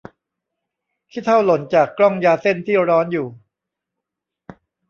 [1.11, 3.27] ขี้เถ้าหล่นจากกล้องยาเส้นที่ร้อนอยู่